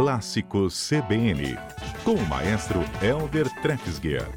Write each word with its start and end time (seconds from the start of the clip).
Clássico 0.00 0.68
CBN, 0.68 1.58
com 2.04 2.12
o 2.12 2.26
maestro 2.28 2.84
Elder 3.02 3.50
Trefsguer. 3.60 4.28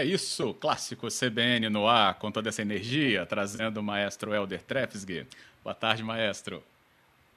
É 0.00 0.04
isso, 0.04 0.54
clássico 0.54 1.08
CBN 1.08 1.68
no 1.68 1.86
ar, 1.86 2.18
com 2.18 2.32
toda 2.32 2.48
essa 2.48 2.62
energia, 2.62 3.26
trazendo 3.26 3.80
o 3.80 3.82
maestro 3.82 4.32
Helder 4.32 4.62
Trefsg. 4.62 5.26
Boa 5.62 5.74
tarde, 5.74 6.02
maestro. 6.02 6.62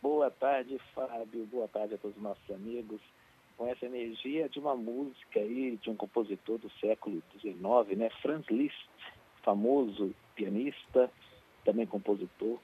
Boa 0.01 0.31
tarde, 0.31 0.79
Fábio. 0.95 1.45
Boa 1.47 1.67
tarde 1.67 1.95
a 1.95 1.97
todos 1.97 2.15
os 2.15 2.23
nossos 2.23 2.49
amigos. 2.49 3.01
Com 3.57 3.67
essa 3.67 3.85
energia 3.85 4.47
de 4.47 4.59
uma 4.59 4.77
música 4.77 5.41
aí, 5.41 5.77
de 5.81 5.89
um 5.89 5.95
compositor 5.97 6.57
do 6.57 6.71
século 6.79 7.21
XIX, 7.37 7.97
né? 7.97 8.09
Franz 8.21 8.45
Liszt, 8.49 8.87
famoso 9.43 10.15
pianista, 10.33 11.11
também 11.65 11.85
compositor, 11.85 12.59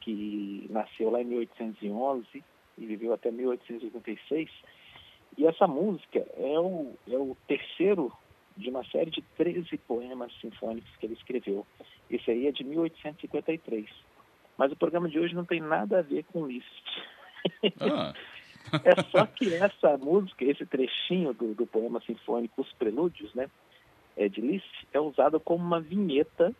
que 0.00 0.66
nasceu 0.68 1.10
lá 1.10 1.22
em 1.22 1.26
1811 1.26 2.42
e 2.76 2.86
viveu 2.86 3.12
até 3.12 3.30
1886. 3.30 4.50
E 5.38 5.46
essa 5.46 5.68
música 5.68 6.26
é 6.36 6.58
o, 6.58 6.92
é 7.08 7.16
o 7.16 7.36
terceiro 7.46 8.12
de 8.56 8.70
uma 8.70 8.84
série 8.84 9.10
de 9.10 9.22
13 9.36 9.76
poemas 9.78 10.32
sinfônicos 10.40 10.90
que 10.96 11.06
ele 11.06 11.14
escreveu. 11.14 11.66
Esse 12.10 12.30
aí 12.30 12.46
é 12.46 12.52
de 12.52 12.64
1853. 12.64 13.86
Mas 14.56 14.70
o 14.70 14.76
programa 14.76 15.08
de 15.08 15.18
hoje 15.18 15.34
não 15.34 15.44
tem 15.44 15.60
nada 15.60 15.98
a 15.98 16.02
ver 16.02 16.24
com 16.24 16.46
Liszt. 16.46 17.02
Ah. 17.80 18.14
é 18.84 19.02
só 19.10 19.26
que 19.26 19.52
essa 19.54 19.98
música, 19.98 20.44
esse 20.44 20.64
trechinho 20.64 21.34
do, 21.34 21.54
do 21.54 21.66
poema 21.66 22.00
sinfônico 22.00 22.62
Os 22.62 22.72
Prelúdios, 22.74 23.34
né, 23.34 23.50
é 24.16 24.28
de 24.28 24.40
Liszt, 24.40 24.86
é 24.92 25.00
usado 25.00 25.38
como 25.40 25.64
uma 25.64 25.80
vinheta, 25.80 26.54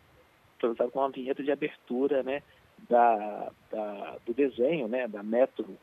foi 0.59 0.69
usado 0.69 0.91
como 0.91 1.05
uma 1.05 1.11
vinheta 1.11 1.43
de 1.43 1.51
abertura, 1.51 2.21
né, 2.21 2.43
da, 2.89 3.51
da 3.71 4.17
do 4.25 4.33
desenho, 4.33 4.87
né, 4.87 5.07
da 5.07 5.23
Metro, 5.23 5.77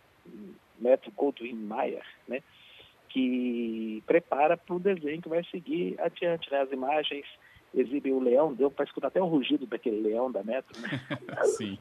Metro 0.78 1.10
Goldwyn 1.12 1.54
Mayer, 1.54 2.06
né, 2.28 2.42
que 3.12 4.02
prepara 4.06 4.56
para 4.56 4.74
o 4.74 4.80
desenho 4.80 5.20
que 5.20 5.28
vai 5.28 5.44
seguir 5.44 6.00
adiante. 6.00 6.50
Né? 6.50 6.60
As 6.62 6.72
imagens 6.72 7.26
exibem 7.74 8.12
o 8.12 8.20
leão, 8.20 8.54
deu 8.54 8.70
para 8.70 8.84
escutar 8.84 9.08
até 9.08 9.20
o 9.20 9.26
rugido 9.26 9.66
daquele 9.66 10.00
leão 10.00 10.32
da 10.32 10.42
Metro. 10.42 10.80
Né? 10.80 10.88
Sim. 11.56 11.78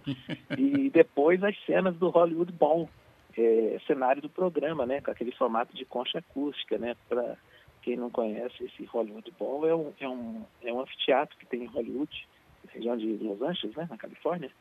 E 0.58 0.90
depois 0.90 1.42
as 1.44 1.58
cenas 1.66 1.96
do 1.96 2.10
Hollywood 2.10 2.52
Bowl, 2.52 2.90
é, 3.38 3.80
cenário 3.88 4.22
do 4.22 4.30
programa, 4.30 4.86
né? 4.86 5.00
com 5.00 5.12
aquele 5.12 5.32
formato 5.32 5.76
de 5.76 5.86
concha 5.86 6.20
acústica. 6.20 6.78
Né? 6.78 6.96
Para 7.08 7.38
quem 7.82 7.96
não 7.96 8.10
conhece, 8.10 8.66
esse 8.66 8.84
Hollywood 8.86 9.32
Bowl 9.40 9.66
é 9.68 9.76
um, 9.76 9.94
é 10.00 10.10
um, 10.10 10.46
é 10.64 10.74
um 10.74 10.82
anfiteatro 10.82 11.38
que 11.38 11.46
tem 11.46 11.64
em 11.64 11.68
Hollywood, 11.68 12.28
região 12.74 12.98
de 12.98 13.18
Los 13.22 13.42
Angeles, 13.42 13.76
né? 13.76 13.88
na 13.90 13.98
Califórnia. 13.98 14.52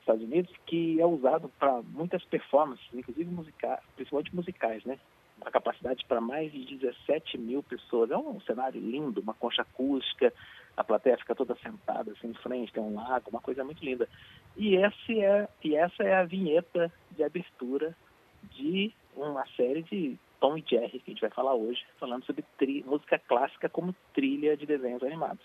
Estados 0.00 0.22
Unidos, 0.22 0.52
que 0.66 1.00
é 1.00 1.06
usado 1.06 1.48
para 1.58 1.82
muitas 1.82 2.22
performances, 2.26 2.86
inclusive 2.94 3.28
musicais, 3.28 3.80
principalmente 3.96 4.36
musicais, 4.36 4.84
né? 4.84 5.00
A 5.40 5.50
capacidade 5.50 6.04
para 6.06 6.20
mais 6.20 6.52
de 6.52 6.76
17 6.76 7.38
mil 7.38 7.62
pessoas. 7.62 8.10
É 8.10 8.16
um 8.16 8.40
cenário 8.40 8.80
lindo, 8.80 9.20
uma 9.20 9.34
concha 9.34 9.62
acústica, 9.62 10.32
a 10.76 10.84
plateia 10.84 11.16
fica 11.16 11.34
toda 11.34 11.56
sentada 11.56 12.12
assim 12.12 12.28
em 12.28 12.34
frente, 12.34 12.72
tem 12.72 12.82
um 12.82 12.94
lago, 12.94 13.30
uma 13.30 13.40
coisa 13.40 13.64
muito 13.64 13.84
linda. 13.84 14.08
E, 14.56 14.76
esse 14.76 15.20
é, 15.20 15.48
e 15.64 15.74
essa 15.74 16.02
é 16.02 16.14
a 16.14 16.24
vinheta 16.24 16.92
de 17.10 17.24
abertura 17.24 17.96
de 18.54 18.92
uma 19.14 19.46
série 19.56 19.82
de 19.82 20.18
Tom 20.38 20.56
e 20.56 20.64
Jerry 20.66 21.00
que 21.00 21.10
a 21.10 21.14
gente 21.14 21.20
vai 21.20 21.30
falar 21.30 21.54
hoje, 21.54 21.84
falando 21.98 22.24
sobre 22.24 22.44
tri, 22.58 22.84
música 22.86 23.18
clássica 23.18 23.68
como 23.68 23.94
trilha 24.14 24.56
de 24.56 24.66
desenhos 24.66 25.02
animados. 25.02 25.44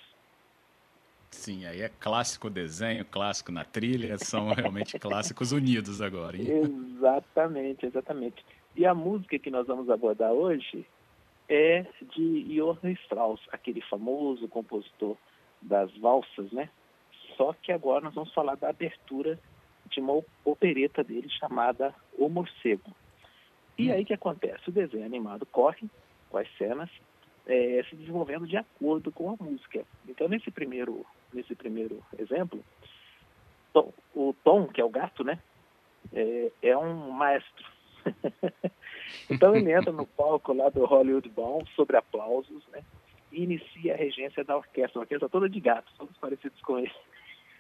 Sim, 1.32 1.66
aí 1.66 1.82
é 1.82 1.90
clássico 1.90 2.50
desenho, 2.50 3.06
clássico 3.06 3.54
na 3.54 3.64
trilha, 3.64 4.18
são 4.18 4.50
realmente 4.54 5.00
clássicos 5.00 5.54
unidos 5.54 6.02
agora. 6.02 6.36
Hein? 6.36 6.46
Exatamente, 6.98 7.86
exatamente. 7.86 8.46
E 8.76 8.86
a 8.86 8.94
música 8.94 9.38
que 9.38 9.52
nós 9.52 9.68
vamos 9.68 9.90
abordar 9.90 10.32
hoje 10.32 10.86
é 11.50 11.86
de 12.16 12.44
Johann 12.56 12.94
Strauss, 13.04 13.42
aquele 13.52 13.82
famoso 13.82 14.48
compositor 14.48 15.18
das 15.62 15.92
valsas, 15.98 16.52
né? 16.52 16.70
Só 17.36 17.54
que 17.54 17.72
agora 17.72 18.06
nós 18.06 18.14
vamos 18.14 18.34
falar 18.34 18.56
da 18.56 18.70
abertura 18.70 19.38
de 19.90 20.00
uma 20.00 20.24
opereta 20.46 21.04
dele 21.04 21.30
chamada 21.30 21.94
O 22.18 22.30
Morcego. 22.30 22.96
E 23.78 23.90
hum. 23.90 23.94
aí 23.94 24.06
que 24.06 24.14
acontece? 24.14 24.70
O 24.70 24.72
desenho 24.72 25.06
animado 25.06 25.46
corre 25.46 25.90
com 26.30 26.38
as 26.38 26.48
cenas 26.58 26.90
é, 27.46 27.84
se 27.90 27.96
desenvolvendo 27.96 28.48
de 28.48 28.56
acordo 28.56 29.12
com 29.12 29.32
a 29.32 29.44
música. 29.44 29.84
Então 30.08 30.30
nesse 30.30 30.50
primeiro, 30.50 31.06
nesse 31.34 31.54
primeiro 31.56 32.02
exemplo, 32.18 32.64
Tom, 33.74 33.92
o 34.16 34.34
Tom, 34.44 34.68
que 34.68 34.80
é 34.80 34.86
o 34.86 34.90
gato, 34.90 35.24
né? 35.24 35.38
É, 36.14 36.52
é 36.62 36.78
um 36.78 37.12
maestro 37.12 37.66
então 39.30 39.56
ele 39.56 39.72
entra 39.72 39.92
no 39.92 40.06
palco 40.06 40.54
lá 40.54 40.70
do 40.70 40.86
Hollywood 40.86 41.30
Bowl, 41.30 41.66
sobre 41.76 41.98
aplausos, 41.98 42.64
né? 42.70 42.82
E 43.32 43.44
inicia 43.44 43.94
a 43.94 43.98
regência 43.98 44.44
da 44.44 44.58
orquestra, 44.58 45.00
uma 45.00 45.04
orquestra 45.04 45.30
toda 45.30 45.50
de 45.50 45.60
gatos, 45.60 45.94
todos 45.98 46.18
parecidos 46.18 46.60
com 46.62 46.80
ele. 46.80 46.92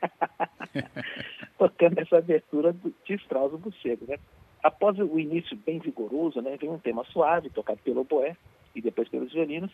Tocando 1.57 1.99
essa 1.99 2.17
abertura 2.17 2.73
de 3.05 3.13
Strauss 3.13 3.59
Bucego, 3.59 4.05
né? 4.07 4.17
Após 4.63 4.97
o 4.99 5.19
início 5.19 5.57
bem 5.57 5.79
vigoroso, 5.79 6.41
né, 6.41 6.55
vem 6.57 6.69
um 6.69 6.77
tema 6.77 7.03
suave, 7.05 7.49
tocado 7.49 7.79
pelo 7.83 8.03
boé 8.03 8.37
e 8.75 8.81
depois 8.81 9.09
pelos 9.09 9.33
violinos, 9.33 9.71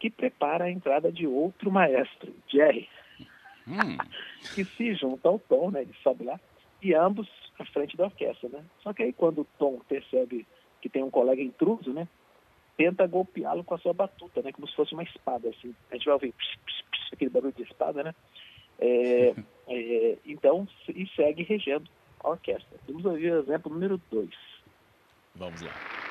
que 0.00 0.10
prepara 0.10 0.64
a 0.64 0.70
entrada 0.70 1.10
de 1.12 1.26
outro 1.26 1.70
maestro, 1.70 2.34
Jerry, 2.48 2.88
hum. 3.66 3.96
que 4.54 4.64
se 4.64 4.94
junta 4.94 5.28
ao 5.28 5.38
tom, 5.38 5.70
né, 5.70 5.82
ele 5.82 5.94
sobe 6.02 6.24
lá, 6.24 6.40
e 6.82 6.94
ambos 6.94 7.28
à 7.58 7.64
frente 7.66 7.96
da 7.96 8.04
orquestra, 8.04 8.48
né? 8.48 8.64
Só 8.82 8.92
que 8.92 9.02
aí 9.02 9.12
quando 9.12 9.42
o 9.42 9.46
Tom 9.58 9.80
percebe 9.88 10.46
que 10.80 10.88
tem 10.88 11.02
um 11.02 11.10
colega 11.10 11.42
intruso, 11.42 11.92
né? 11.92 12.08
Tenta 12.76 13.06
golpeá-lo 13.06 13.64
com 13.64 13.74
a 13.74 13.78
sua 13.78 13.92
batuta, 13.92 14.40
né? 14.42 14.52
Como 14.52 14.68
se 14.68 14.76
fosse 14.76 14.94
uma 14.94 15.02
espada, 15.02 15.48
assim. 15.48 15.74
A 15.90 15.94
gente 15.94 16.04
vai 16.04 16.14
ouvir 16.14 16.32
psh, 16.32 16.58
psh, 16.64 16.82
psh, 16.90 17.12
aquele 17.12 17.30
barulho 17.30 17.52
de 17.52 17.62
espada, 17.64 18.04
né? 18.04 18.14
É, 18.78 19.34
é, 19.68 20.18
então, 20.24 20.66
e 20.88 21.06
segue 21.16 21.42
regendo 21.42 21.90
a 22.20 22.30
orquestra. 22.30 22.78
Vamos 22.86 23.04
ouvir 23.04 23.32
o 23.32 23.40
exemplo 23.40 23.72
número 23.72 24.00
2. 24.10 24.30
Vamos 25.34 25.60
lá. 25.62 26.07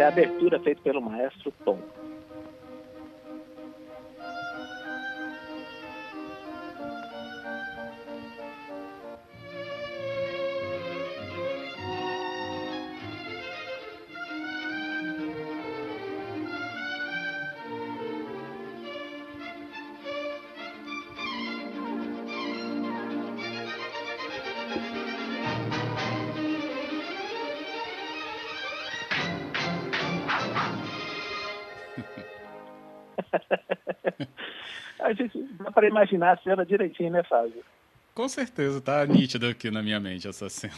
É 0.00 0.02
a 0.02 0.08
abertura 0.08 0.58
feita 0.58 0.80
pelo 0.80 1.02
maestro 1.02 1.52
Tom. 1.62 1.78
Dá 35.70 35.72
para 35.72 35.86
imaginar 35.88 36.32
a 36.32 36.36
cena 36.42 36.66
direitinho, 36.66 37.10
né, 37.10 37.22
Fábio? 37.22 37.64
Com 38.14 38.28
certeza, 38.28 38.80
tá 38.80 39.06
nítido 39.06 39.46
aqui 39.46 39.70
na 39.70 39.82
minha 39.82 40.00
mente 40.00 40.26
essa 40.28 40.48
cena. 40.48 40.74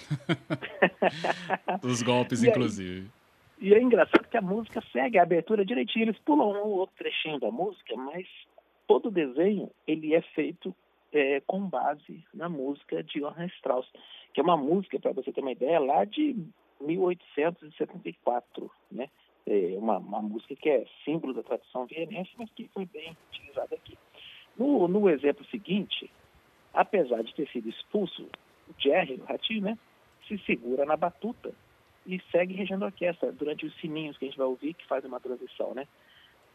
Os 1.83 2.03
golpes, 2.03 2.43
e 2.43 2.49
inclusive. 2.49 3.01
Aí, 3.61 3.69
e 3.69 3.75
é 3.75 3.81
engraçado 3.81 4.29
que 4.29 4.37
a 4.37 4.43
música 4.43 4.83
segue 4.93 5.19
a 5.19 5.23
abertura 5.23 5.65
direitinho. 5.65 6.05
Eles 6.05 6.19
pulam 6.19 6.51
um 6.51 6.59
ou 6.59 6.79
outro 6.81 6.95
trechinho 6.97 7.41
da 7.41 7.51
música, 7.51 7.97
mas 7.97 8.27
todo 8.87 9.07
o 9.09 9.11
desenho 9.11 9.71
ele 9.87 10.15
é 10.15 10.21
feito 10.21 10.75
é, 11.13 11.41
com 11.47 11.61
base 11.61 12.23
na 12.35 12.49
música 12.49 13.03
de 13.03 13.21
Johann 13.21 13.47
Strauss, 13.57 13.89
que 14.35 14.41
é 14.41 14.43
uma 14.43 14.57
música, 14.57 15.01
para 15.01 15.13
você 15.13 15.33
ter 15.33 15.41
uma 15.41 15.53
ideia, 15.53 15.81
lá 15.81 16.05
de 16.05 16.37
1874, 16.81 18.71
né? 18.91 19.09
É 19.47 19.75
uma, 19.77 19.99
uma 19.99 20.23
música 20.23 20.55
que 20.55 20.69
é 20.69 20.85
símbolo 21.05 21.35
da 21.35 21.43
tradição 21.43 21.87
vienense, 21.87 22.31
mas 22.37 22.49
que 22.51 22.69
foi 22.69 22.85
bem 22.87 23.17
utilizada 23.31 23.75
aqui. 23.75 23.99
No, 24.57 24.87
no 24.89 25.09
exemplo 25.09 25.45
seguinte, 25.47 26.11
apesar 26.73 27.23
de 27.23 27.35
ter 27.35 27.49
sido 27.49 27.69
expulso, 27.69 28.29
o 28.69 28.75
Jerry, 28.79 29.15
o 29.15 29.25
ratinho, 29.25 29.63
né, 29.63 29.79
se 30.27 30.39
segura 30.39 30.85
na 30.85 30.97
batuta 30.97 31.53
e 32.07 32.21
segue 32.31 32.55
regendo 32.55 32.85
a 32.85 32.89
orquestra 32.89 33.33
durante 33.33 33.67
os 33.67 33.75
sininhos 33.81 34.17
que 34.17 34.25
a 34.25 34.29
gente 34.29 34.39
vai 34.39 34.47
ouvir, 34.47 34.75
que 34.75 34.87
faz 34.87 35.05
uma 35.05 35.21
transição, 35.21 35.75
né? 35.75 35.87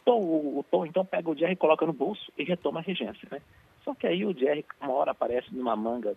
Tom, 0.03 0.21
o, 0.21 0.59
o 0.59 0.63
Tom 0.63 0.85
então 0.85 1.05
pega 1.05 1.29
o 1.29 1.35
Jerry, 1.35 1.55
coloca 1.55 1.85
no 1.85 1.93
bolso 1.93 2.31
e 2.37 2.43
retoma 2.43 2.79
a 2.79 2.83
regência, 2.83 3.27
né? 3.31 3.41
Só 3.83 3.93
que 3.93 4.07
aí 4.07 4.25
o 4.25 4.37
Jerry, 4.37 4.65
uma 4.81 4.93
hora 4.93 5.11
aparece 5.11 5.53
numa 5.53 5.75
manga, 5.75 6.15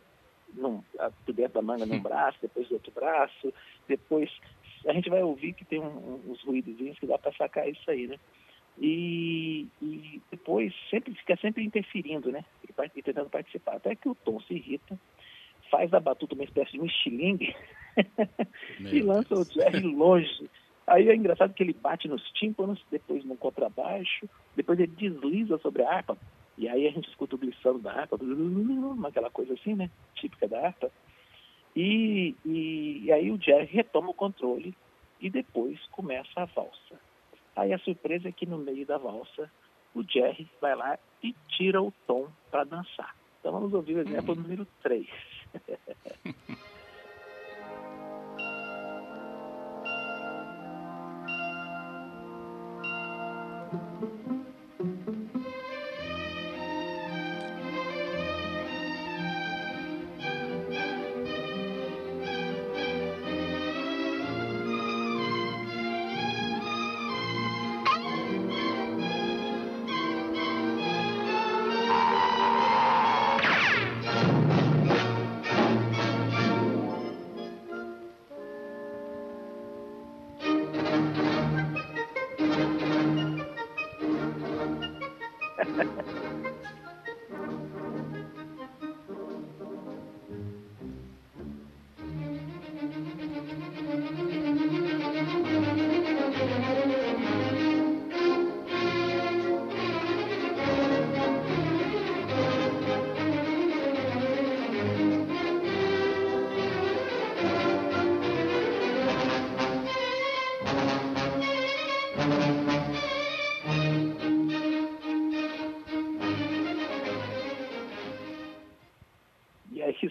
num, 0.55 0.83
dentro 1.27 1.55
da 1.55 1.63
manga 1.63 1.87
num 1.87 2.01
braço, 2.01 2.39
depois 2.43 2.69
do 2.69 2.75
outro 2.75 2.93
braço, 2.93 3.53
depois 3.87 4.31
a 4.87 4.93
gente 4.93 5.11
vai 5.11 5.23
ouvir 5.23 5.53
que 5.53 5.65
tem 5.65 5.79
um, 5.79 6.21
uns 6.27 6.43
ruídos 6.43 6.99
que 6.99 7.07
dá 7.07 7.19
para 7.19 7.33
sacar 7.33 7.69
isso 7.69 7.89
aí, 7.91 8.07
né? 8.07 8.17
E, 8.81 9.69
e, 9.83 10.23
depois 10.31 10.73
sempre 10.89 11.15
fica 11.15 11.37
sempre 11.37 11.63
interferindo, 11.63 12.33
né? 12.33 12.43
E 12.97 13.03
tentando 13.03 13.29
participar. 13.29 13.77
Até 13.77 13.95
que 13.95 14.09
o 14.09 14.15
Tom 14.15 14.41
se 14.41 14.55
irrita, 14.55 14.99
faz 15.71 15.91
da 15.91 16.01
batuta 16.01 16.35
uma 16.35 16.45
espécie 16.45 16.73
de 16.73 16.81
um 16.81 16.87
estilingue 16.87 17.55
e 18.81 19.03
lança 19.03 19.35
Deus. 19.35 19.51
o 19.51 19.53
Jerry 19.53 19.83
longe. 19.83 20.51
Aí 20.87 21.09
é 21.09 21.15
engraçado 21.15 21.53
que 21.53 21.63
ele 21.63 21.75
bate 21.75 22.09
nos 22.09 22.23
tímpanos, 22.31 22.83
depois 22.91 23.25
no 23.25 23.37
contrabaixo, 23.37 24.29
depois 24.57 24.79
ele 24.79 24.93
desliza 24.93 25.59
sobre 25.59 25.83
a 25.83 25.91
harpa, 25.91 26.19
e 26.59 26.69
aí 26.69 26.87
a 26.89 26.91
gente 26.91 27.09
escuta 27.09 27.37
o 27.37 27.39
glissando 27.39 27.79
da 27.79 27.93
harpa, 27.93 28.17
aquela 29.07 29.31
coisa 29.31 29.55
assim, 29.55 29.75
né? 29.75 29.91
Típica 30.15 30.49
da 30.49 30.67
harpa. 30.67 30.91
E, 31.77 32.35
e, 32.45 33.03
e 33.05 33.13
aí 33.13 33.31
o 33.31 33.41
Jerry 33.41 33.67
retoma 33.67 34.11
o 34.11 34.15
controle 34.15 34.75
e 35.21 35.31
depois 35.31 35.79
começa 35.93 36.41
a 36.41 36.47
valsa. 36.47 36.99
Aí 37.61 37.75
a 37.75 37.79
surpresa 37.79 38.27
é 38.27 38.33
que 38.33 38.47
no 38.47 38.57
meio 38.57 38.87
da 38.87 38.97
valsa, 38.97 39.51
o 39.95 40.03
Jerry 40.03 40.49
vai 40.63 40.75
lá 40.75 40.99
e 41.23 41.35
tira 41.47 41.83
o 41.83 41.93
tom 42.07 42.27
para 42.51 42.65
dançar. 42.65 43.15
Então 43.39 43.53
vamos 43.53 43.75
ouvir 43.75 43.97
o 43.97 44.01
exemplo 44.01 44.33
hum. 44.33 44.41
número 44.41 44.67
3. 44.83 45.07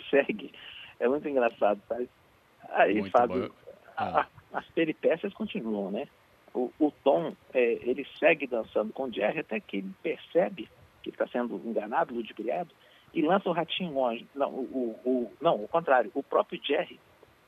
segue. 0.09 0.51
É 0.99 1.07
muito 1.07 1.27
engraçado, 1.27 1.81
sabe? 1.87 2.09
Aí, 2.69 2.95
muito 2.95 3.11
Fábio, 3.11 3.53
ah. 3.95 4.27
a, 4.53 4.59
as 4.59 4.65
peripécias 4.67 5.33
continuam, 5.33 5.91
né? 5.91 6.07
O, 6.53 6.71
o 6.79 6.91
Tom, 7.03 7.35
é, 7.53 7.79
ele 7.81 8.05
segue 8.17 8.47
dançando 8.47 8.91
com 8.91 9.03
o 9.03 9.11
Jerry 9.11 9.39
até 9.39 9.59
que 9.59 9.77
ele 9.77 9.93
percebe 10.01 10.67
que 11.01 11.09
está 11.09 11.27
sendo 11.27 11.55
enganado, 11.63 12.13
ludibriado, 12.13 12.73
e 13.13 13.21
lança 13.21 13.49
o 13.49 13.53
ratinho 13.53 13.93
longe. 13.93 14.27
Não, 14.35 14.49
o, 14.49 14.99
o, 15.05 15.33
não, 15.41 15.63
o 15.63 15.67
contrário. 15.67 16.11
O 16.13 16.21
próprio 16.21 16.59
Jerry 16.63 16.99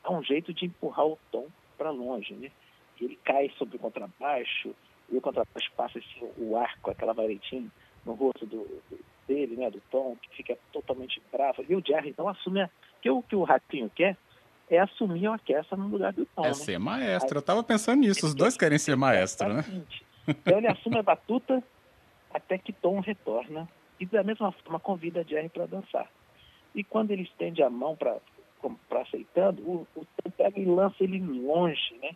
dá 0.04 0.12
um 0.12 0.24
jeito 0.24 0.54
de 0.54 0.66
empurrar 0.66 1.06
o 1.06 1.20
Tom 1.32 1.48
para 1.78 1.90
longe, 1.90 2.34
né? 2.34 2.52
Ele 3.00 3.18
cai 3.24 3.50
sobre 3.58 3.78
o 3.78 3.80
contrabaixo, 3.80 4.76
e 5.10 5.18
o 5.18 5.22
contrabaixo 5.22 5.72
passa 5.76 6.00
assim, 6.00 6.30
o 6.38 6.56
arco, 6.56 6.92
aquela 6.92 7.14
varetinha 7.14 7.70
no 8.06 8.14
rosto 8.14 8.46
do, 8.46 8.68
dele, 9.28 9.56
né, 9.56 9.70
do 9.70 9.82
Tom, 9.92 10.16
que 10.22 10.36
fica 10.36 10.58
totalmente 10.72 11.22
bravo. 11.32 11.64
E 11.68 11.76
o 11.76 11.84
Jerry, 11.86 12.10
então, 12.10 12.28
assume 12.28 12.62
a... 12.62 12.70
que 13.02 13.10
o 13.10 13.22
que 13.22 13.36
o 13.36 13.44
Ratinho 13.44 13.90
quer 13.90 14.18
é 14.70 14.80
assumir 14.80 15.26
a 15.28 15.34
orquestra 15.34 15.78
no 15.78 15.88
lugar 15.88 16.14
do 16.14 16.26
Tom. 16.26 16.46
É 16.46 16.50
né? 16.50 16.54
ser 16.54 16.80
maestro. 16.80 17.38
Aí, 17.38 17.38
eu 17.38 17.46
tava 17.46 17.64
pensando 17.64 18.00
nisso, 18.00 18.26
os 18.26 18.34
dois 18.34 18.56
querem 18.56 18.78
ser 18.78 18.96
maestro, 18.96 19.54
né? 19.54 19.66
Então 20.28 20.58
ele 20.58 20.68
assume 20.68 20.98
a 20.98 21.04
batuta 21.04 21.62
até 22.34 22.58
que 22.58 22.72
Tom 22.72 23.00
retorna 23.00 23.68
e 24.00 24.06
da 24.06 24.24
mesma 24.24 24.52
forma 24.52 24.80
convida 24.80 25.26
Jerry 25.28 25.50
para 25.50 25.66
dançar. 25.66 26.10
E 26.74 26.84
quando 26.84 27.12
ele 27.12 27.24
estende 27.24 27.62
a 27.62 27.70
mão 27.70 27.96
para 27.96 28.20
aceitando, 29.02 29.62
o, 29.62 29.88
o 29.96 30.06
Tom 30.06 30.32
pega 30.32 30.60
e 30.60 30.66
lança 30.66 30.96
ele 31.04 31.20
longe, 31.20 31.98
né? 32.02 32.12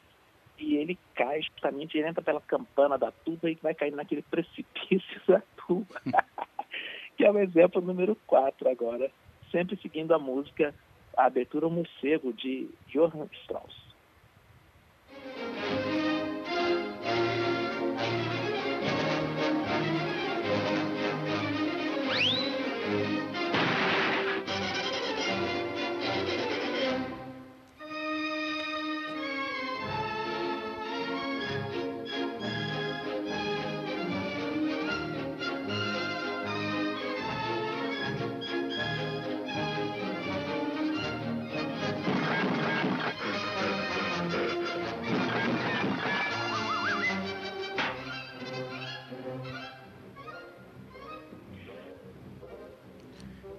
E 0.58 0.76
ele 0.76 0.98
cai 1.14 1.42
justamente, 1.42 1.98
ele 1.98 2.08
entra 2.08 2.24
pela 2.24 2.42
campana 2.42 2.98
da 2.98 3.12
tuba 3.12 3.50
e 3.50 3.56
vai 3.62 3.74
cair 3.74 3.92
naquele 3.92 4.22
precipício 4.22 5.22
da 5.28 5.42
tuba. 5.68 6.02
que 7.18 7.26
é 7.26 7.32
o 7.32 7.40
exemplo 7.40 7.82
número 7.82 8.16
4 8.28 8.70
agora, 8.70 9.12
sempre 9.52 9.78
seguindo 9.78 10.14
a 10.14 10.20
música, 10.20 10.74
a 11.16 11.26
abertura 11.26 11.70
Morcego, 11.70 12.34
de 12.34 12.70
Johann 12.88 13.30
Strauss. 13.42 13.85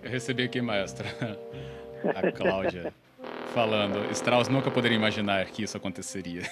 Eu 0.07 0.11
recebi 0.11 0.45
aqui, 0.45 0.63
maestra, 0.63 1.05
a 2.15 2.31
Cláudia, 2.31 2.95
falando. 3.53 4.09
Strauss 4.13 4.49
nunca 4.49 4.71
poderia 4.71 4.97
imaginar 4.97 5.45
que 5.47 5.65
isso 5.65 5.77
aconteceria. 5.77 6.43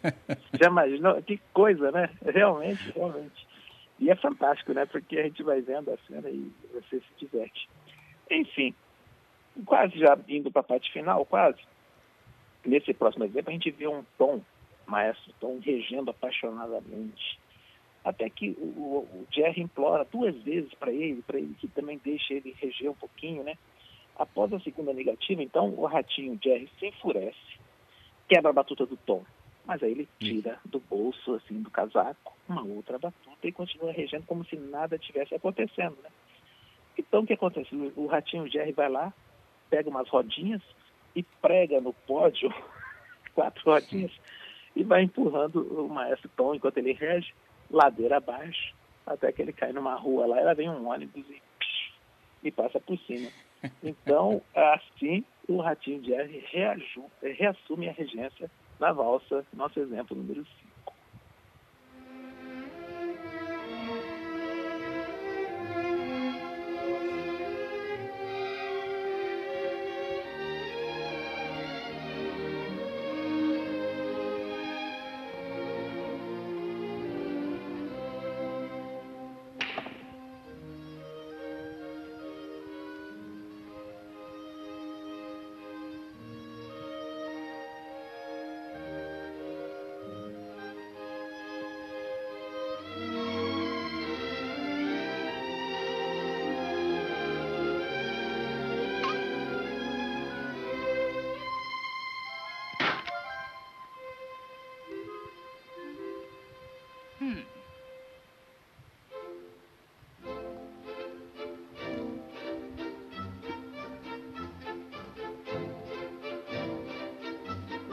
Já 0.58 0.68
imaginou? 0.68 1.20
Que 1.20 1.38
coisa, 1.52 1.92
né? 1.92 2.08
Realmente, 2.24 2.92
realmente. 2.92 3.46
E 4.00 4.10
é 4.10 4.16
fantástico, 4.16 4.72
né? 4.72 4.86
Porque 4.86 5.18
a 5.18 5.22
gente 5.24 5.42
vai 5.42 5.60
vendo 5.60 5.90
a 5.90 5.98
cena 6.08 6.30
e 6.30 6.50
você 6.72 6.96
se 6.98 7.04
diverte. 7.18 7.68
Enfim, 8.30 8.74
quase 9.66 9.98
já 9.98 10.16
indo 10.26 10.50
para 10.50 10.60
a 10.60 10.64
parte 10.64 10.90
final, 10.90 11.26
quase. 11.26 11.60
Nesse 12.64 12.94
próximo 12.94 13.24
exemplo, 13.24 13.50
a 13.50 13.52
gente 13.52 13.70
vê 13.70 13.86
um 13.86 14.02
tom, 14.16 14.40
maestro 14.86 15.30
Tom, 15.38 15.60
regendo 15.62 16.10
apaixonadamente 16.10 17.38
até 18.04 18.28
que 18.28 18.50
o, 18.58 18.98
o 18.98 19.26
Jerry 19.30 19.62
implora 19.62 20.04
duas 20.04 20.36
vezes 20.42 20.72
para 20.74 20.92
ele, 20.92 21.22
para 21.22 21.38
ele 21.38 21.54
que 21.58 21.66
também 21.68 21.98
deixe 22.04 22.34
ele 22.34 22.54
reger 22.60 22.90
um 22.90 22.94
pouquinho, 22.94 23.42
né? 23.42 23.56
Após 24.16 24.52
a 24.52 24.60
segunda 24.60 24.92
negativa, 24.92 25.42
então 25.42 25.74
o 25.74 25.86
ratinho 25.86 26.38
Jerry 26.42 26.70
se 26.78 26.86
enfurece, 26.86 27.58
quebra 28.28 28.50
a 28.50 28.54
batuta 28.54 28.84
do 28.86 28.96
Tom. 28.96 29.24
Mas 29.64 29.82
aí 29.82 29.92
ele 29.92 30.08
tira 30.20 30.60
do 30.66 30.78
bolso, 30.78 31.34
assim, 31.34 31.62
do 31.62 31.70
casaco, 31.70 32.36
uma 32.46 32.62
outra 32.62 32.98
batuta 32.98 33.48
e 33.48 33.50
continua 33.50 33.90
regendo 33.90 34.26
como 34.26 34.44
se 34.44 34.56
nada 34.56 34.98
tivesse 34.98 35.34
acontecendo, 35.34 35.96
né? 36.02 36.10
Então 36.98 37.22
o 37.22 37.26
que 37.26 37.32
acontece? 37.32 37.74
O 37.96 38.06
ratinho 38.06 38.46
Jerry 38.48 38.72
vai 38.72 38.90
lá, 38.90 39.12
pega 39.70 39.88
umas 39.88 40.08
rodinhas 40.08 40.62
e 41.16 41.22
prega 41.22 41.80
no 41.80 41.94
pódio 41.94 42.52
quatro 43.34 43.64
rodinhas 43.64 44.12
e 44.76 44.84
vai 44.84 45.02
empurrando 45.02 45.62
o 45.62 45.88
maestro 45.88 46.30
Tom 46.36 46.54
enquanto 46.54 46.78
ele 46.78 46.92
rege, 46.92 47.32
ladeira 47.74 48.18
abaixo, 48.18 48.74
até 49.06 49.32
que 49.32 49.42
ele 49.42 49.52
cai 49.52 49.72
numa 49.72 49.94
rua 49.94 50.26
lá, 50.26 50.40
ela 50.40 50.54
vem 50.54 50.70
um 50.70 50.88
ônibus 50.88 51.24
e, 51.28 51.42
e 52.44 52.50
passa 52.50 52.80
por 52.80 52.98
cima. 53.00 53.28
Então, 53.82 54.42
assim, 54.54 55.24
o 55.48 55.56
Ratinho 55.56 56.04
Jerry 56.04 56.44
reassume 57.22 57.88
a 57.88 57.92
regência 57.92 58.50
na 58.78 58.92
valsa, 58.92 59.42
nosso 59.54 59.80
exemplo 59.80 60.14
número 60.14 60.44
5. 60.44 60.73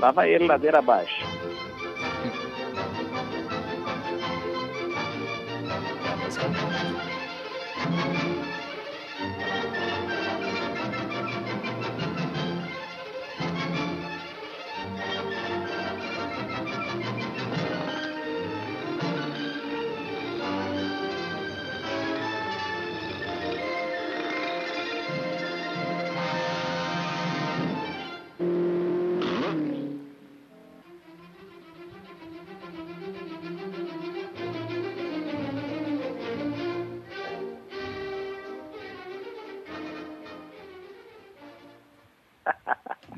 Vai 0.10 0.34
ele 0.34 0.48
ladeira 0.48 0.79
abaixo. 0.79 1.24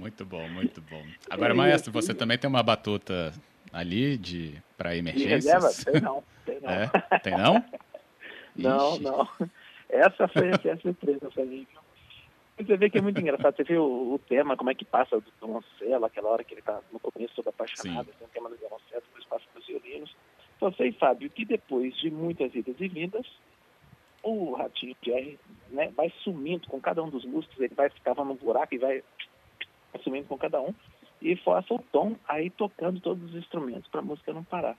Muito 0.04 0.26
bom, 0.26 0.46
muito 0.50 0.82
bom. 0.82 1.02
Agora, 1.30 1.56
maestro, 1.56 1.90
você 1.90 2.14
também 2.14 2.38
tem 2.38 2.50
uma 2.50 2.62
batuta 2.62 3.32
ali 3.72 4.18
de 4.18 4.62
para 4.78 4.98
emergências? 4.98 5.46
De 5.46 5.50
reserva? 5.50 5.70
Tem 5.92 6.02
não, 6.02 6.24
tem 6.46 6.60
não. 6.60 6.70
É? 7.10 7.20
Tem 7.20 7.38
não? 7.38 7.66
não, 8.54 8.94
Ixi. 8.96 9.04
não. 9.04 9.30
Essa 9.88 10.28
foi 10.28 10.50
a 10.50 10.78
surpresa 10.78 11.32
pra 11.34 11.46
mim. 11.46 11.66
viu? 11.72 12.68
Você 12.68 12.76
vê 12.76 12.90
que 12.90 12.98
é 12.98 13.02
muito 13.02 13.18
engraçado. 13.18 13.56
Você 13.56 13.64
viu 13.64 13.82
o, 13.82 14.16
o 14.16 14.20
tema, 14.20 14.58
como 14.58 14.72
é 14.72 14.76
que 14.76 14.84
passa 14.84 15.22
do 15.22 15.32
violoncelo, 15.40 16.04
aquela 16.04 16.28
hora 16.28 16.44
que 16.44 16.54
ele 16.54 16.60
está 16.60 16.82
no 16.92 17.00
começo 17.00 17.36
todo 17.36 17.48
apaixonado, 17.48 18.08
tem 18.20 18.28
o 18.28 18.30
tema 18.30 18.50
do 18.50 18.58
violoncelo, 18.58 19.04
depois 19.08 19.24
passa 19.24 19.46
para 19.54 19.62
os 19.62 19.66
violinos. 19.66 20.14
Então, 20.58 20.74
sei, 20.74 20.92
Fábio, 20.92 21.30
que 21.30 21.46
depois 21.46 21.96
de 21.96 22.12
muitas 22.12 22.54
idas 22.54 22.76
e 22.78 22.90
vindas, 22.90 23.26
o 24.22 24.54
Ratinho 24.54 24.98
Jerry 25.02 25.40
né, 25.70 25.94
vai 25.96 26.12
sumindo 26.26 26.68
com 26.68 26.82
cada 26.82 27.02
um 27.02 27.10
dos 27.10 27.24
músicos, 27.24 27.58
ele 27.58 27.74
vai 27.74 27.90
ficava 27.90 28.26
num 28.26 28.36
buraco 28.36 28.76
e 28.76 28.78
vai 28.78 29.02
sumindo 30.00 30.28
com 30.28 30.38
cada 30.38 30.62
um, 30.62 30.74
e 31.22 31.36
força 31.38 31.74
o 31.74 31.80
Tom 31.92 32.16
aí 32.28 32.50
tocando 32.50 33.00
todos 33.00 33.24
os 33.24 33.36
instrumentos 33.36 33.90
para 33.90 34.02
a 34.02 34.04
música 34.04 34.34
não 34.34 34.44
parar. 34.44 34.78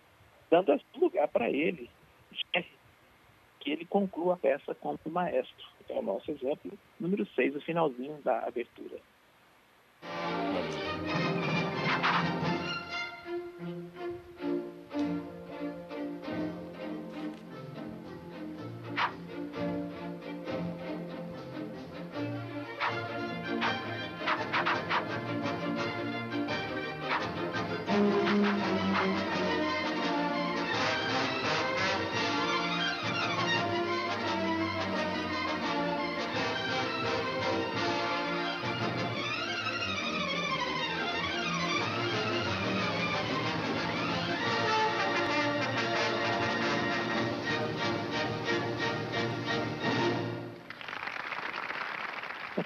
Dando 0.50 0.72
esse 0.72 0.84
lugar 0.96 1.28
para 1.28 1.50
ele, 1.50 1.90
que 3.60 3.70
ele 3.70 3.84
conclua 3.86 4.34
a 4.34 4.36
peça 4.36 4.74
como 4.74 4.98
maestro. 5.06 5.66
É 5.88 5.98
o 5.98 6.02
nosso 6.02 6.30
exemplo 6.30 6.72
número 7.00 7.26
6, 7.34 7.56
o 7.56 7.60
finalzinho 7.60 8.20
da 8.22 8.40
abertura. 8.40 8.98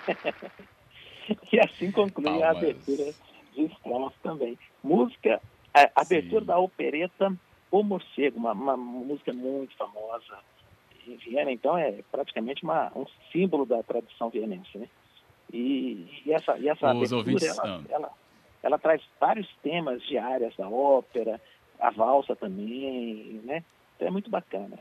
e 1.52 1.60
assim 1.60 1.90
conclui 1.90 2.42
a 2.42 2.52
Palmas. 2.52 2.56
abertura 2.56 3.14
de 3.54 3.64
Strauss 3.66 4.14
também. 4.22 4.58
Música, 4.82 5.40
a 5.74 6.00
abertura 6.00 6.40
Sim. 6.40 6.46
da 6.46 6.58
opereta 6.58 7.32
O 7.70 7.82
Morcego, 7.82 8.38
uma, 8.38 8.52
uma 8.52 8.76
música 8.76 9.32
muito 9.32 9.76
famosa 9.76 10.38
em 11.06 11.16
Viena, 11.16 11.50
então 11.52 11.76
é 11.76 12.02
praticamente 12.10 12.64
uma, 12.64 12.90
um 12.96 13.04
símbolo 13.32 13.64
da 13.66 13.82
tradição 13.82 14.30
vienense, 14.30 14.76
né? 14.78 14.88
E, 15.52 16.22
e 16.26 16.32
essa, 16.32 16.58
e 16.58 16.68
essa 16.68 16.86
Os 16.94 17.12
abertura, 17.12 17.16
ouvintes- 17.16 17.58
ela, 17.58 17.84
ela, 17.88 18.10
ela 18.62 18.78
traz 18.78 19.02
vários 19.18 19.48
temas 19.62 20.02
de 20.02 20.18
áreas 20.18 20.54
da 20.56 20.68
ópera, 20.68 21.40
a 21.80 21.90
valsa 21.90 22.36
também, 22.36 23.40
né? 23.44 23.64
Então 23.96 24.08
é 24.08 24.10
muito 24.10 24.30
bacana. 24.30 24.78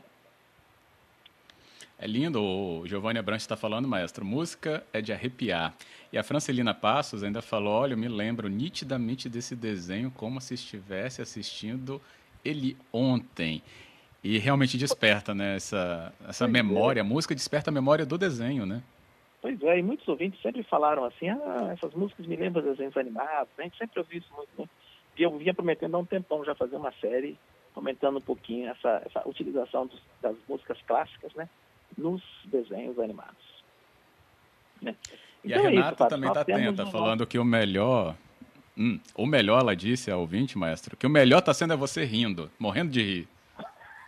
É 2.00 2.06
lindo, 2.06 2.40
o 2.40 2.86
Giovanni 2.86 3.18
Abrantes 3.18 3.42
está 3.42 3.56
falando, 3.56 3.88
maestro. 3.88 4.24
Música 4.24 4.84
é 4.92 5.00
de 5.00 5.12
arrepiar. 5.12 5.74
E 6.12 6.18
a 6.18 6.22
Francelina 6.22 6.72
Passos 6.72 7.24
ainda 7.24 7.42
falou: 7.42 7.72
olha, 7.74 7.94
eu 7.94 7.98
me 7.98 8.08
lembro 8.08 8.48
nitidamente 8.48 9.28
desse 9.28 9.56
desenho 9.56 10.10
como 10.12 10.40
se 10.40 10.54
estivesse 10.54 11.20
assistindo 11.20 12.00
ele 12.44 12.76
ontem. 12.92 13.62
E 14.22 14.38
realmente 14.38 14.78
desperta, 14.78 15.34
né? 15.34 15.56
Essa, 15.56 16.12
essa 16.28 16.44
Pois 16.44 16.54
é. 16.54 16.62
memória. 16.62 17.02
A 17.02 17.04
música 17.04 17.34
desperta 17.34 17.70
a 17.70 17.72
memória 17.72 18.06
do 18.06 18.16
desenho, 18.16 18.64
né? 18.64 18.80
Pois 19.42 19.60
é, 19.62 19.78
e 19.78 19.82
muitos 19.82 20.06
ouvintes 20.08 20.40
sempre 20.42 20.62
falaram 20.64 21.04
assim, 21.04 21.28
ah, 21.28 21.70
essas 21.72 21.94
músicas 21.94 22.26
me 22.26 22.34
lembram 22.36 22.60
de 22.62 22.70
desenhos 22.70 22.96
animados, 22.96 23.48
a 23.56 23.62
gente 23.62 23.78
sempre 23.78 24.00
ouviu 24.00 24.18
isso 24.18 24.32
muito, 24.36 24.50
né? 24.58 24.68
E 25.16 25.22
eu 25.22 25.36
vinha 25.38 25.54
prometendo 25.54 25.94
há 25.96 25.98
um 26.00 26.04
tempão 26.04 26.44
já 26.44 26.56
fazer 26.56 26.74
uma 26.74 26.92
série 27.00 27.38
comentando 27.72 28.18
um 28.18 28.20
pouquinho 28.20 28.68
essa, 28.68 29.00
essa 29.06 29.28
utilização 29.28 29.86
dos- 29.86 30.02
das 30.20 30.34
músicas 30.48 30.78
clássicas, 30.86 31.32
né? 31.34 31.48
Nos 31.98 32.22
desenhos 32.46 32.98
animados. 32.98 33.36
Né? 34.80 34.94
E 35.44 35.52
a 35.52 35.56
Então 35.56 35.66
é 35.68 35.72
isso, 35.72 35.76
Renata 35.76 35.96
Fábio, 35.96 36.08
também 36.16 36.28
está 36.28 36.40
atenta, 36.40 36.84
um- 36.84 36.90
falando 36.90 37.26
que 37.26 37.38
o 37.38 37.44
melhor. 37.44 38.14
Hum, 38.76 39.00
o 39.14 39.26
melhor, 39.26 39.60
ela 39.60 39.74
disse 39.74 40.10
ao 40.10 40.20
ouvinte, 40.20 40.56
maestro, 40.56 40.96
que 40.96 41.06
o 41.06 41.10
melhor 41.10 41.40
está 41.40 41.52
sendo 41.52 41.72
é 41.72 41.76
você 41.76 42.04
rindo, 42.04 42.48
morrendo 42.58 42.92
de 42.92 43.02
rir. 43.02 43.28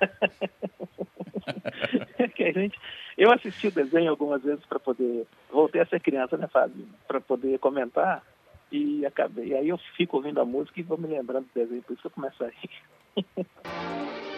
a 2.48 2.52
gente, 2.52 2.78
Eu 3.16 3.32
assisti 3.32 3.66
o 3.66 3.72
desenho 3.72 4.10
algumas 4.10 4.42
vezes 4.42 4.64
para 4.64 4.78
poder. 4.78 5.26
Voltei 5.50 5.80
a 5.80 5.86
ser 5.86 6.00
criança, 6.00 6.36
né, 6.36 6.46
Fábio? 6.46 6.86
Para 7.06 7.20
poder 7.20 7.58
comentar. 7.58 8.22
E 8.72 9.04
acabei. 9.04 9.48
E 9.48 9.54
aí 9.54 9.68
eu 9.68 9.78
fico 9.96 10.16
ouvindo 10.16 10.40
a 10.40 10.44
música 10.44 10.78
e 10.78 10.84
vou 10.84 10.96
me 10.96 11.08
lembrando 11.08 11.46
do 11.46 11.50
desenho, 11.54 11.82
por 11.82 11.92
isso 11.92 12.02
que 12.02 12.06
eu 12.06 12.12
começo 12.12 12.44
a 12.44 12.48
rir. 12.48 12.70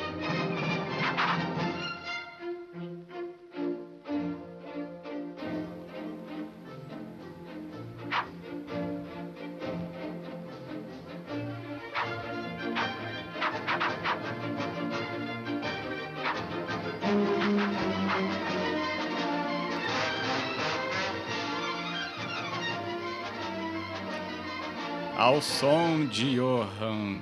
Ao 25.17 25.41
som 25.41 26.07
de 26.07 26.37
Johann 26.37 27.21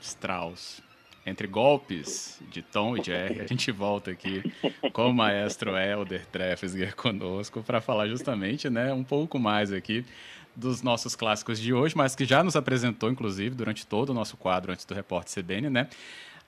Strauss. 0.00 0.82
Entre 1.24 1.46
golpes 1.46 2.40
de 2.50 2.62
Tom 2.62 2.96
e 2.96 3.02
Jerry, 3.02 3.40
a 3.40 3.46
gente 3.46 3.70
volta 3.70 4.10
aqui 4.10 4.42
com 4.92 5.10
o 5.10 5.14
maestro 5.14 5.76
Helder 5.76 6.26
Treffesger 6.26 6.96
conosco 6.96 7.62
para 7.62 7.80
falar 7.80 8.08
justamente 8.08 8.68
né, 8.68 8.92
um 8.92 9.04
pouco 9.04 9.38
mais 9.38 9.72
aqui 9.72 10.04
dos 10.54 10.82
nossos 10.82 11.14
clássicos 11.14 11.60
de 11.60 11.72
hoje, 11.72 11.96
mas 11.96 12.16
que 12.16 12.24
já 12.24 12.42
nos 12.42 12.56
apresentou, 12.56 13.10
inclusive, 13.10 13.54
durante 13.54 13.86
todo 13.86 14.10
o 14.10 14.14
nosso 14.14 14.36
quadro 14.36 14.72
antes 14.72 14.84
do 14.84 14.94
repórter 14.94 15.42
CBN, 15.42 15.70
né? 15.70 15.88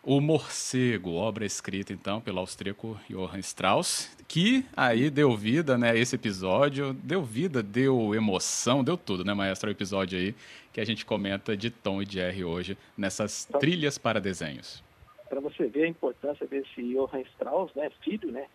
O 0.07 0.21
Morcego, 0.21 1.13
obra 1.13 1.47
escrita 1.47 1.91
então 1.91 2.21
pelo 2.21 2.39
austríaco 2.39 3.01
Johann 3.09 3.39
Strauss, 3.39 4.11
que 4.29 4.67
aí 4.77 5.09
deu 5.09 5.35
vida, 5.35 5.79
né, 5.79 5.99
esse 5.99 6.15
episódio, 6.15 6.93
deu 7.03 7.23
vida, 7.23 7.63
deu 7.63 8.15
emoção, 8.15 8.85
deu 8.85 8.99
tudo, 8.99 9.25
né, 9.25 9.33
maestro, 9.33 9.71
o 9.71 9.73
episódio 9.73 10.19
aí 10.19 10.35
que 10.75 10.81
a 10.81 10.85
gente 10.85 11.07
comenta 11.07 11.57
de 11.57 11.71
Tom 11.71 12.03
e 12.03 12.05
Jerry 12.05 12.45
hoje 12.45 12.77
nessas 12.99 13.47
então, 13.49 13.61
trilhas 13.61 13.97
para 13.97 14.21
desenhos. 14.21 14.83
Para 15.29 15.41
você 15.41 15.69
ver 15.69 15.85
a 15.85 15.89
importância 15.89 16.45
desse 16.49 16.83
Johann 16.83 17.23
Strauss, 17.33 17.73
né, 17.77 17.91
filho, 18.03 18.33
né, 18.33 18.47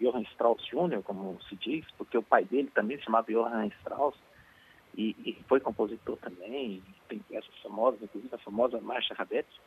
Johann 0.00 0.22
Strauss 0.32 0.60
Jr., 0.66 1.00
como 1.04 1.40
se 1.48 1.54
diz, 1.54 1.86
porque 1.96 2.18
o 2.18 2.22
pai 2.22 2.44
dele 2.44 2.68
também 2.74 2.98
se 2.98 3.04
chamava 3.04 3.30
Johann 3.30 3.68
Strauss, 3.78 4.16
e, 4.96 5.14
e 5.24 5.38
foi 5.48 5.60
compositor 5.60 6.16
também, 6.16 6.82
tem 7.08 7.20
peças 7.20 7.56
famosas, 7.62 8.02
inclusive 8.02 8.34
a 8.34 8.38
famosa 8.38 8.80
Marcha 8.80 9.14
Rabetti, 9.14 9.60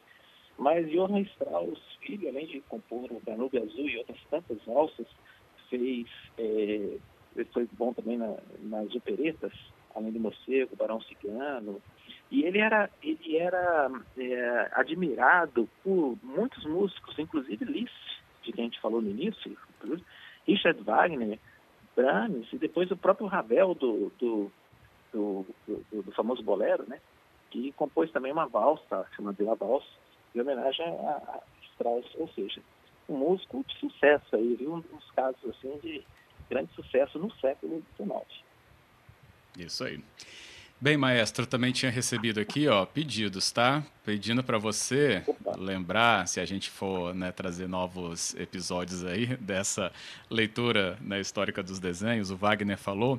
mas 0.58 0.86
Johann 0.91 1.22
Strauss, 1.22 1.79
filho, 2.01 2.27
além 2.27 2.46
de 2.46 2.60
compor 2.67 3.10
o 3.10 3.22
Danube 3.25 3.58
Azul 3.58 3.88
e 3.88 3.98
outras 4.00 4.20
tantas 4.29 4.62
valsas, 4.65 5.08
fez, 5.70 6.08
é, 6.38 6.98
foi 7.53 7.70
bom 7.72 7.93
também 7.93 8.17
na, 8.17 8.36
nas 8.60 8.93
operetas, 8.93 9.53
além 9.96 10.12
do 10.12 10.20
Morcego, 10.20 10.76
Barão 10.76 11.02
Cigano, 11.02 11.82
e 12.32 12.44
ele 12.44 12.60
era, 12.60 12.90
ele 13.02 13.38
era 13.38 13.92
é, 14.18 14.72
admirado 14.74 15.70
por 15.84 16.18
muitos 16.24 16.66
músicos, 16.66 17.18
inclusive 17.20 17.66
Liszt, 17.66 17.94
de 18.44 18.52
quem 18.52 18.66
a 18.66 18.68
gente 18.68 18.82
falou 18.82 19.02
no 19.02 19.10
início, 19.10 19.58
Richard 20.48 20.82
Wagner, 20.82 21.40
Brahms, 21.96 22.52
e 22.52 22.58
depois 22.58 22.90
o 22.92 22.98
próprio 22.98 23.28
Ravel 23.28 23.76
do, 23.76 24.12
do, 24.18 24.52
do, 25.12 25.46
do, 25.68 26.04
do 26.04 26.12
famoso 26.12 26.42
bolero, 26.44 26.86
né? 26.88 27.00
que 27.54 27.72
compôs 27.74 28.12
também 28.12 28.32
uma 28.32 28.48
valsa, 28.48 29.06
chamada 29.16 29.44
La 29.44 29.54
Valsa, 29.54 29.86
em 30.34 30.42
homenagem 30.42 30.84
a, 30.86 31.40
Strauss, 31.74 32.06
ou 32.16 32.28
seja, 32.30 32.60
um 33.08 33.16
músico 33.16 33.64
de 33.64 33.78
sucesso 33.78 34.36
aí, 34.36 34.56
viu? 34.56 34.74
Um 34.74 34.80
dos 34.80 35.12
casos 35.12 35.44
assim 35.52 35.78
de 35.78 36.04
grande 36.50 36.74
sucesso 36.74 37.20
no 37.20 37.32
século 37.36 37.84
XIX. 37.96 38.44
Isso 39.58 39.84
aí. 39.84 40.00
Bem, 40.84 40.98
maestro, 40.98 41.46
também 41.46 41.72
tinha 41.72 41.90
recebido 41.90 42.42
aqui, 42.42 42.68
ó, 42.68 42.86
pedidos, 42.86 43.54
tá? 43.54 43.82
Pedindo 44.04 44.44
para 44.44 44.58
você 44.58 45.24
Opa. 45.26 45.56
lembrar, 45.58 46.28
se 46.28 46.42
a 46.42 46.46
gente 46.46 46.70
for 46.70 47.16
né, 47.16 47.32
trazer 47.32 47.70
novos 47.70 48.36
episódios 48.36 49.06
aí 49.06 49.28
dessa 49.39 49.94
leitura 50.30 50.98
né, 51.00 51.22
histórica 51.22 51.63
dos 51.63 51.80
desenhos, 51.80 52.32
o 52.32 52.36
Wagner 52.36 52.78
falou 52.78 53.18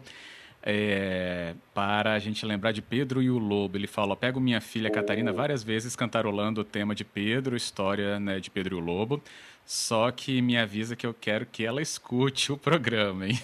é, 0.62 1.55
para 1.73 2.12
a 2.12 2.18
gente 2.18 2.44
lembrar 2.44 2.73
de 2.73 2.83
Pedro 2.83 3.23
e 3.23 3.31
o 3.31 3.38
Lobo. 3.38 3.79
Ele 3.79 3.87
fala: 3.87 4.14
pego 4.14 4.38
minha 4.38 4.61
filha 4.61 4.90
Catarina 4.90 5.33
várias 5.33 5.62
vezes 5.62 5.97
cantarolando 5.97 6.61
o 6.61 6.64
tema 6.64 6.94
de 6.94 7.03
Pedro, 7.03 7.57
história 7.57 8.20
né, 8.20 8.40
de 8.40 8.51
Pedro 8.51 8.77
e 8.77 8.79
o 8.79 8.85
Lobo. 8.85 9.23
Só 9.64 10.11
que 10.11 10.42
me 10.42 10.59
avisa 10.59 10.94
que 10.94 11.07
eu 11.07 11.14
quero 11.14 11.47
que 11.47 11.64
ela 11.64 11.81
escute 11.81 12.53
o 12.53 12.59
programa, 12.59 13.27
hein? 13.27 13.40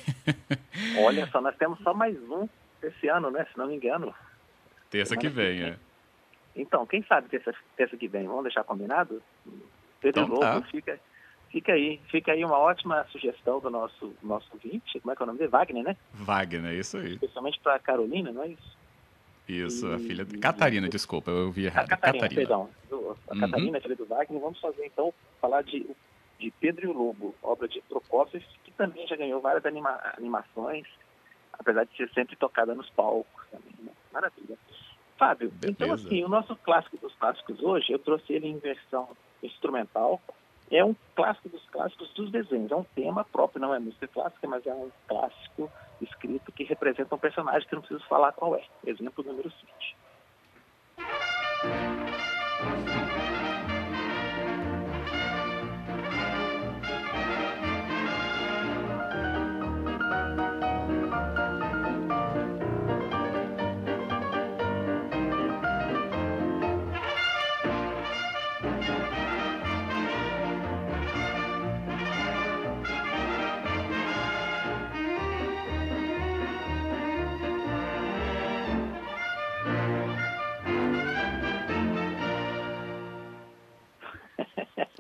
Olha 1.03 1.27
só, 1.31 1.41
nós 1.41 1.57
temos 1.57 1.79
só 1.79 1.95
mais 1.95 2.15
um 2.31 2.47
esse 2.83 3.09
ano, 3.09 3.31
né? 3.31 3.47
Se 3.51 3.59
não 3.59 3.67
me 3.67 3.77
engano. 3.77 4.15
Terça 4.91 5.17
que 5.17 5.29
vem, 5.29 5.63
é. 5.63 5.77
Então, 6.57 6.87
quem 6.87 7.03
sabe 7.05 7.29
terça, 7.29 7.55
terça 7.77 7.97
que 7.97 8.09
vem? 8.09 8.27
Vamos 8.27 8.45
deixar 8.45 8.65
combinado? 8.65 9.23
Pedro 10.01 10.23
então, 10.23 10.35
Lobo 10.35 10.41
tá. 10.41 10.63
fica 10.63 10.99
Fica 11.51 11.73
aí, 11.73 12.01
fica 12.09 12.31
aí 12.31 12.45
uma 12.45 12.59
ótima 12.59 13.05
sugestão 13.11 13.59
do 13.59 13.69
nosso 13.69 14.15
nosso 14.23 14.47
ouvinte. 14.53 15.01
Como 15.01 15.13
é 15.13 15.17
que 15.17 15.23
é 15.23 15.25
o 15.25 15.27
nome 15.27 15.39
dele? 15.41 15.51
Wagner, 15.51 15.83
né? 15.83 15.97
Wagner, 16.15 16.79
isso 16.79 16.97
aí. 16.97 17.15
Especialmente 17.15 17.59
para 17.59 17.77
Carolina, 17.81 18.31
não 18.31 18.45
é 18.45 18.49
isso? 18.49 18.79
Isso, 19.49 19.89
e... 19.89 19.95
a 19.95 19.99
filha 19.99 20.25
Catarina, 20.41 20.87
e... 20.87 20.91
desculpa, 20.91 21.33
eu 21.33 21.47
ouvi 21.47 21.65
errado. 21.65 21.87
A 21.87 21.89
Catarina, 21.89 22.23
Catarina. 22.23 22.41
perdão. 22.41 22.71
A 23.29 23.35
uhum. 23.35 23.41
Catarina, 23.41 23.81
filha 23.81 23.97
do 23.97 24.07
Wagner. 24.07 24.41
Vamos 24.41 24.61
fazer 24.61 24.87
então, 24.87 25.13
falar 25.41 25.63
de, 25.63 25.85
de 26.39 26.53
Pedro 26.53 26.87
e 26.87 26.89
o 26.89 26.93
Lobo, 26.93 27.35
obra 27.43 27.67
de 27.67 27.81
Prokofiev, 27.81 28.45
que 28.63 28.71
também 28.73 29.05
já 29.09 29.17
ganhou 29.17 29.41
várias 29.41 29.67
anima 29.67 29.99
animações, 30.17 30.87
apesar 31.61 31.85
de 31.85 31.97
ser 31.97 32.11
sempre 32.11 32.35
tocada 32.35 32.75
nos 32.75 32.91
palcos 32.91 33.47
também. 33.51 33.75
Né? 33.79 33.93
Maravilha. 34.13 34.59
Fábio, 35.17 35.53
então, 35.59 35.61
Beleza. 35.61 35.85
então 35.85 35.93
assim, 35.93 36.25
o 36.25 36.29
nosso 36.29 36.57
clássico 36.57 36.97
dos 36.97 37.15
clássicos 37.15 37.63
hoje, 37.63 37.93
eu 37.93 37.99
trouxe 37.99 38.33
ele 38.33 38.49
em 38.49 38.59
versão 38.59 39.07
instrumental, 39.43 40.21
é 40.71 40.85
um 40.85 40.95
clássico 41.15 41.49
dos 41.49 41.63
clássicos 41.71 42.11
dos 42.15 42.31
desenhos. 42.31 42.71
É 42.71 42.77
um 42.77 42.85
tema 42.95 43.25
próprio, 43.25 43.61
não 43.61 43.75
é 43.75 43.79
música 43.79 44.07
clássica, 44.07 44.47
mas 44.47 44.65
é 44.67 44.73
um 44.73 44.91
clássico 45.09 45.71
escrito 46.01 46.53
que 46.53 46.65
representa 46.65 47.15
um 47.15 47.19
personagem 47.19 47.69
que 47.69 47.75
não 47.75 47.83
preciso 47.83 48.07
falar 48.09 48.33
qual 48.33 48.55
é. 48.55 48.65
Exemplo 48.87 49.25
número 49.25 49.51
7. 49.51 49.97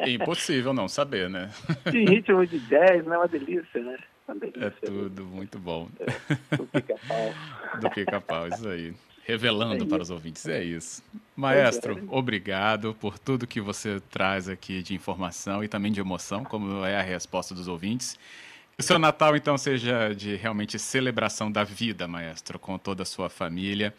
Impossível 0.09 0.73
não 0.73 0.89
saber, 0.89 1.29
né? 1.29 1.51
Em 1.93 2.09
ritmo 2.09 2.47
de 2.47 2.59
10, 2.59 3.07
né? 3.07 3.17
Uma 3.17 3.29
delícia, 3.29 3.83
né? 3.83 3.99
Uma 4.27 4.37
delícia, 4.39 4.67
é 4.67 4.71
tudo 4.71 5.25
muito 5.25 5.59
bom. 5.59 5.89
É, 6.01 6.57
do 6.57 6.67
pica-pau. 6.67 7.35
do 7.81 7.91
pica-pau, 7.91 8.49
isso 8.49 8.69
aí. 8.69 8.95
Revelando 9.25 9.85
é 9.85 9.87
para 9.87 10.03
os 10.03 10.11
ouvintes, 10.11 10.47
é 10.47 10.63
isso. 10.63 11.03
Maestro, 11.37 11.99
é. 11.99 12.03
obrigado 12.09 12.97
por 12.99 13.19
tudo 13.19 13.47
que 13.47 13.61
você 13.61 14.01
traz 14.11 14.49
aqui 14.49 14.83
de 14.83 14.95
informação 14.95 15.63
e 15.63 15.69
também 15.69 15.93
de 15.93 16.01
emoção, 16.01 16.45
como 16.45 16.85
é 16.85 16.99
a 16.99 17.03
resposta 17.03 17.55
dos 17.55 17.69
ouvintes. 17.69 18.19
Que 18.77 18.83
o 18.83 18.83
seu 18.83 18.99
Natal, 18.99 19.37
então, 19.37 19.57
seja 19.59 20.15
de 20.15 20.37
realmente 20.37 20.79
celebração 20.79 21.53
da 21.53 21.63
vida, 21.63 22.09
maestro, 22.09 22.59
com 22.59 22.79
toda 22.79 23.03
a 23.03 23.07
sua 23.07 23.29
família. 23.29 23.95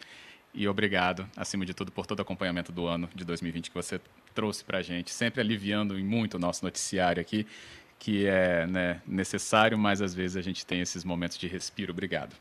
E 0.54 0.68
obrigado, 0.68 1.26
acima 1.34 1.64
de 1.64 1.72
tudo, 1.72 1.90
por 1.90 2.06
todo 2.06 2.18
o 2.18 2.22
acompanhamento 2.22 2.70
do 2.70 2.86
ano 2.86 3.08
de 3.14 3.24
2020 3.24 3.70
que 3.70 3.74
você 3.74 4.00
trouxe 4.34 4.62
para 4.62 4.78
a 4.78 4.82
gente, 4.82 5.10
sempre 5.10 5.40
aliviando 5.40 5.98
em 5.98 6.04
muito 6.04 6.34
o 6.34 6.38
nosso 6.38 6.64
noticiário 6.64 7.20
aqui, 7.20 7.46
que 7.98 8.26
é 8.26 8.66
né, 8.66 9.00
necessário, 9.06 9.78
mas 9.78 10.02
às 10.02 10.14
vezes 10.14 10.36
a 10.36 10.42
gente 10.42 10.66
tem 10.66 10.80
esses 10.80 11.04
momentos 11.04 11.38
de 11.38 11.46
respiro. 11.46 11.92
Obrigado. 11.92 12.34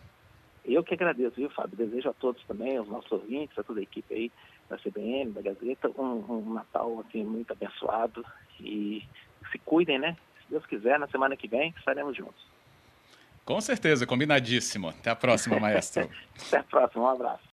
Eu 0.65 0.83
que 0.83 0.93
agradeço, 0.93 1.35
viu, 1.37 1.49
Fábio? 1.49 1.77
Desejo 1.77 2.09
a 2.09 2.13
todos 2.13 2.43
também, 2.45 2.77
aos 2.77 2.87
nossos 2.87 3.11
ouvintes, 3.11 3.57
a 3.57 3.63
toda 3.63 3.79
a 3.79 3.83
equipe 3.83 4.13
aí 4.13 4.31
da 4.69 4.77
CBN, 4.77 5.31
da 5.31 5.41
Gazeta, 5.41 5.89
um, 5.89 6.25
um 6.29 6.53
Natal 6.53 7.03
assim, 7.07 7.23
muito 7.23 7.51
abençoado 7.51 8.25
e 8.59 9.03
se 9.51 9.57
cuidem, 9.59 9.99
né? 9.99 10.17
Se 10.41 10.51
Deus 10.51 10.65
quiser, 10.65 10.99
na 10.99 11.07
semana 11.07 11.35
que 11.37 11.47
vem 11.47 11.73
estaremos 11.77 12.15
juntos. 12.15 12.45
Com 13.43 13.59
certeza, 13.59 14.05
combinadíssimo. 14.05 14.89
Até 14.89 15.09
a 15.09 15.15
próxima, 15.15 15.59
maestro. 15.59 16.09
Até 16.47 16.57
a 16.57 16.63
próxima, 16.63 17.03
um 17.03 17.07
abraço. 17.07 17.43